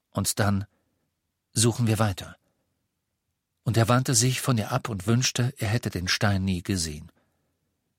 [0.10, 0.66] Und dann
[1.54, 2.36] suchen wir weiter.
[3.64, 7.12] Und er wandte sich von ihr ab und wünschte, er hätte den Stein nie gesehen.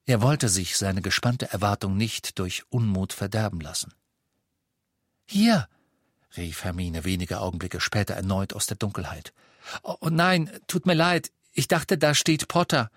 [0.06, 3.94] Er wollte sich seine gespannte Erwartung nicht durch Unmut verderben lassen.
[5.24, 5.68] Hier,
[6.36, 9.32] rief Hermine wenige Augenblicke später erneut aus der Dunkelheit.
[9.82, 12.90] Oh, oh nein, tut mir leid, ich dachte, da steht Potter.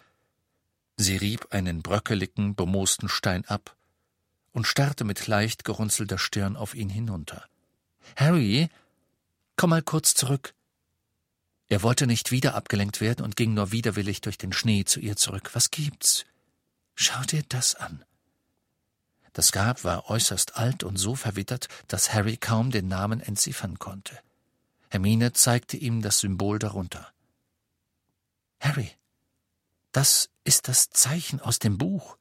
[0.97, 3.77] Sie rieb einen bröckeligen, bemoosten Stein ab
[4.51, 7.45] und starrte mit leicht gerunzelter Stirn auf ihn hinunter.
[8.15, 8.69] Harry,
[9.57, 10.53] komm mal kurz zurück.
[11.67, 15.17] Er wollte nicht wieder abgelenkt werden und ging nur widerwillig durch den Schnee zu ihr
[15.17, 15.49] zurück.
[15.53, 16.25] Was gibt's?
[16.95, 18.05] Schau dir das an.
[19.33, 24.17] Das Grab war äußerst alt und so verwittert, dass Harry kaum den Namen entziffern konnte.
[24.89, 27.11] Hermine zeigte ihm das Symbol darunter.
[28.59, 28.91] Harry,
[29.91, 32.17] das ist das Zeichen aus dem Buch.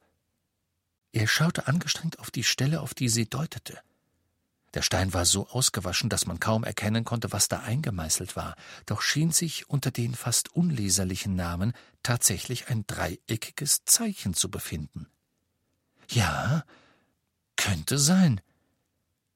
[1.13, 3.79] Er schaute angestrengt auf die Stelle, auf die sie deutete.
[4.73, 9.01] Der Stein war so ausgewaschen, dass man kaum erkennen konnte, was da eingemeißelt war, doch
[9.01, 15.07] schien sich unter den fast unleserlichen Namen tatsächlich ein dreieckiges Zeichen zu befinden.
[16.09, 16.63] Ja,
[17.55, 18.41] könnte sein.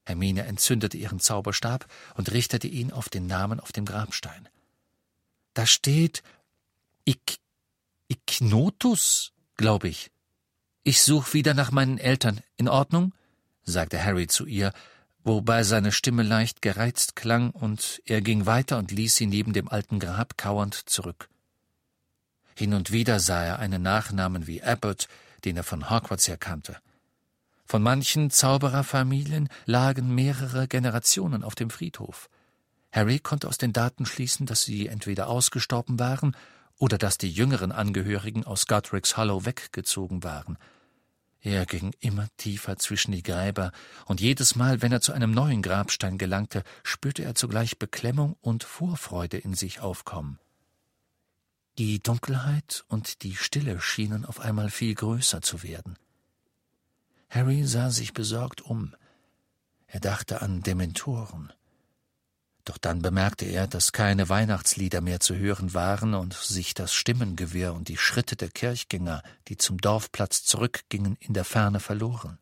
[0.04, 4.48] Hermine entzündete ihren Zauberstab und richtete ihn auf den Namen auf dem Grabstein.
[5.54, 6.22] Da steht
[7.04, 7.38] Ik
[8.08, 10.10] Ignotus, glaube ich.
[10.82, 12.40] Ich suche wieder nach meinen Eltern.
[12.56, 13.14] In Ordnung?
[13.64, 14.72] sagte Harry zu ihr,
[15.24, 19.68] wobei seine Stimme leicht gereizt klang, und er ging weiter und ließ sie neben dem
[19.68, 21.28] alten Grab kauernd zurück.
[22.54, 25.08] Hin und wieder sah er einen Nachnamen wie Abbott,
[25.44, 26.76] den er von Hogwarts her kannte.
[27.64, 32.28] Von manchen Zaubererfamilien lagen mehrere Generationen auf dem Friedhof.
[32.92, 36.36] Harry konnte aus den Daten schließen, dass sie entweder ausgestorben waren
[36.78, 40.58] oder dass die jüngeren Angehörigen aus Godric's Hollow weggezogen waren.
[41.44, 43.72] Er ging immer tiefer zwischen die Gräber,
[44.06, 48.62] und jedes Mal, wenn er zu einem neuen Grabstein gelangte, spürte er zugleich Beklemmung und
[48.62, 50.38] Vorfreude in sich aufkommen.
[51.78, 55.98] Die Dunkelheit und die Stille schienen auf einmal viel größer zu werden.
[57.28, 58.94] Harry sah sich besorgt um.
[59.86, 61.52] Er dachte an Dementoren.
[62.64, 67.72] Doch dann bemerkte er, dass keine Weihnachtslieder mehr zu hören waren und sich das Stimmengewirr
[67.72, 72.38] und die Schritte der Kirchgänger, die zum Dorfplatz zurückgingen, in der Ferne verloren.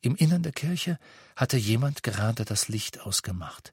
[0.00, 0.98] Im Innern der Kirche
[1.34, 3.72] hatte jemand gerade das Licht ausgemacht.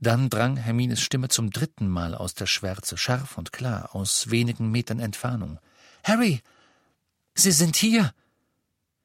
[0.00, 4.70] Dann drang Hermines Stimme zum dritten Mal aus der Schwärze, scharf und klar, aus wenigen
[4.70, 5.60] Metern Entfernung.
[6.02, 6.40] Harry,
[7.34, 8.12] Sie sind hier.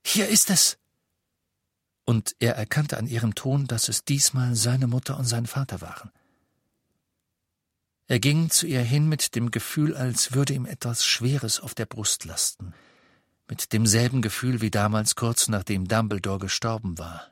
[0.03, 0.77] Hier ist es.
[2.07, 6.09] Und er erkannte an ihrem Ton, dass es diesmal seine Mutter und sein Vater waren.
[8.07, 11.85] Er ging zu ihr hin mit dem Gefühl, als würde ihm etwas Schweres auf der
[11.85, 12.73] Brust lasten,
[13.49, 17.29] mit demselben Gefühl wie damals kurz nachdem Dumbledore gestorben war,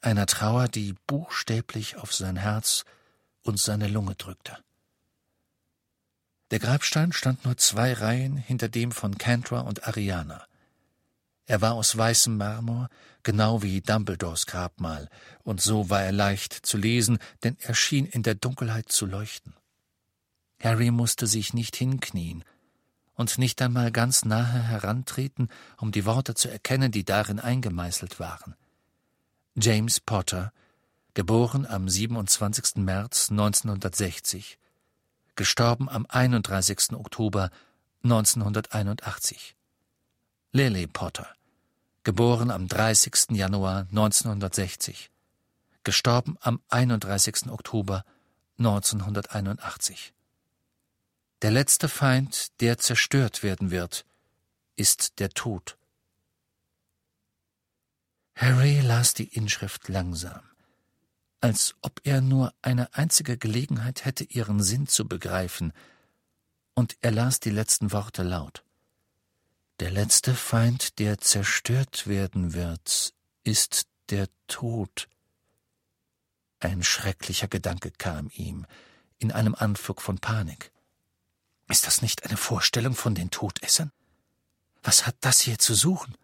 [0.00, 2.84] einer Trauer, die buchstäblich auf sein Herz
[3.42, 4.56] und seine Lunge drückte.
[6.52, 10.46] Der Grabstein stand nur zwei Reihen hinter dem von Cantor und Ariana.
[11.48, 12.90] Er war aus weißem Marmor,
[13.22, 15.08] genau wie Dumbledores Grabmal,
[15.44, 19.54] und so war er leicht zu lesen, denn er schien in der Dunkelheit zu leuchten.
[20.62, 22.44] Harry musste sich nicht hinknien
[23.14, 25.48] und nicht einmal ganz nahe herantreten,
[25.78, 28.54] um die Worte zu erkennen, die darin eingemeißelt waren.
[29.56, 30.52] James Potter,
[31.14, 32.76] geboren am 27.
[32.76, 34.58] März 1960,
[35.34, 36.92] gestorben am 31.
[36.92, 37.48] Oktober
[38.04, 39.56] 1981.
[40.52, 41.26] Lily Potter,
[42.04, 43.30] geboren am 30.
[43.30, 45.10] Januar 1960,
[45.84, 47.50] gestorben am 31.
[47.50, 48.04] Oktober
[48.58, 50.12] 1981.
[51.42, 54.04] Der letzte Feind, der zerstört werden wird,
[54.74, 55.76] ist der Tod.
[58.34, 60.42] Harry las die Inschrift langsam,
[61.40, 65.72] als ob er nur eine einzige Gelegenheit hätte, ihren Sinn zu begreifen,
[66.74, 68.64] und er las die letzten Worte laut.
[69.80, 73.14] Der letzte Feind, der zerstört werden wird,
[73.44, 75.08] ist der Tod.
[76.58, 78.66] Ein schrecklicher Gedanke kam ihm,
[79.20, 80.72] in einem Anflug von Panik.
[81.68, 83.92] Ist das nicht eine Vorstellung von den Todessern?
[84.82, 86.16] Was hat das hier zu suchen?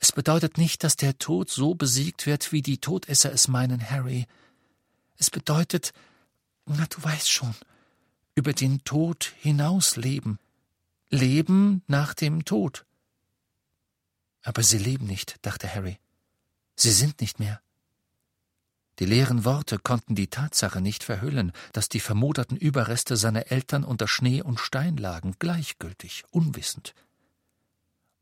[0.00, 4.26] Es bedeutet nicht, dass der Tod so besiegt wird, wie die Todesser es meinen, Harry.
[5.18, 5.92] Es bedeutet,
[6.66, 7.54] na, du weißt schon,
[8.34, 10.40] über den Tod hinaus leben.
[11.12, 12.86] Leben nach dem Tod.
[14.42, 15.98] Aber sie leben nicht, dachte Harry.
[16.74, 17.60] Sie sind nicht mehr.
[18.98, 24.08] Die leeren Worte konnten die Tatsache nicht verhüllen, dass die vermoderten Überreste seiner Eltern unter
[24.08, 26.94] Schnee und Stein lagen, gleichgültig, unwissend.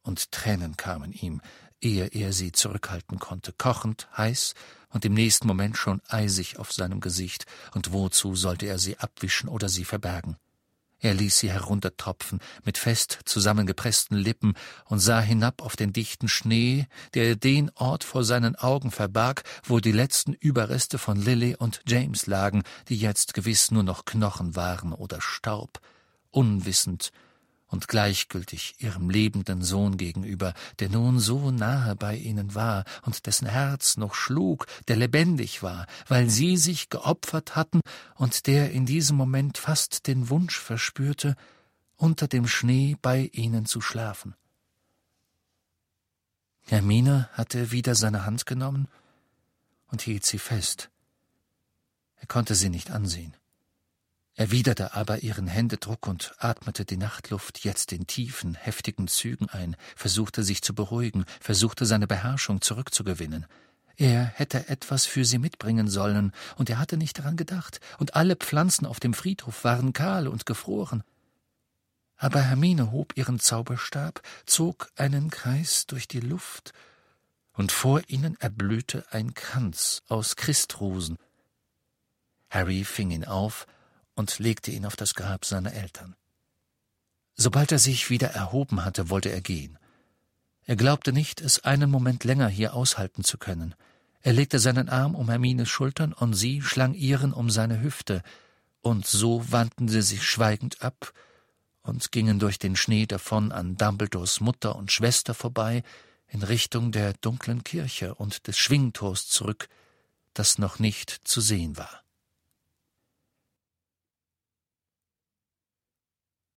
[0.02, 1.40] Und Tränen kamen ihm,
[1.80, 4.54] ehe er sie zurückhalten konnte, kochend, heiß
[4.88, 9.48] und im nächsten Moment schon eisig auf seinem Gesicht, und wozu sollte er sie abwischen
[9.48, 10.36] oder sie verbergen?
[11.00, 16.86] Er ließ sie heruntertropfen, mit fest zusammengepressten Lippen, und sah hinab auf den dichten Schnee,
[17.14, 22.26] der den Ort vor seinen Augen verbarg, wo die letzten Überreste von Lily und James
[22.26, 25.80] lagen, die jetzt gewiss nur noch Knochen waren oder Staub,
[26.30, 27.12] unwissend,
[27.70, 33.46] und gleichgültig ihrem lebenden Sohn gegenüber, der nun so nahe bei ihnen war und dessen
[33.46, 37.80] Herz noch schlug, der lebendig war, weil sie sich geopfert hatten
[38.16, 41.36] und der in diesem Moment fast den Wunsch verspürte,
[41.96, 44.34] unter dem Schnee bei ihnen zu schlafen.
[46.66, 48.88] Hermine hatte wieder seine Hand genommen
[49.88, 50.90] und hielt sie fest.
[52.16, 53.34] Er konnte sie nicht ansehen
[54.34, 60.42] erwiderte aber ihren Händedruck und atmete die Nachtluft jetzt in tiefen, heftigen Zügen ein, versuchte
[60.42, 63.46] sich zu beruhigen, versuchte seine Beherrschung zurückzugewinnen.
[63.96, 68.34] Er hätte etwas für sie mitbringen sollen, und er hatte nicht daran gedacht, und alle
[68.34, 71.02] Pflanzen auf dem Friedhof waren kahl und gefroren.
[72.16, 76.72] Aber Hermine hob ihren Zauberstab, zog einen Kreis durch die Luft,
[77.52, 81.18] und vor ihnen erblühte ein Kranz aus Christrosen.
[82.48, 83.66] Harry fing ihn auf,
[84.20, 86.14] und legte ihn auf das Grab seiner Eltern.
[87.36, 89.78] Sobald er sich wieder erhoben hatte, wollte er gehen.
[90.66, 93.74] Er glaubte nicht, es einen Moment länger hier aushalten zu können.
[94.20, 98.22] Er legte seinen Arm um Hermines Schultern und sie schlang ihren um seine Hüfte,
[98.82, 101.14] und so wandten sie sich schweigend ab
[101.82, 105.82] und gingen durch den Schnee davon an Dumbledores Mutter und Schwester vorbei,
[106.28, 109.68] in Richtung der dunklen Kirche und des Schwingtors zurück,
[110.34, 112.02] das noch nicht zu sehen war.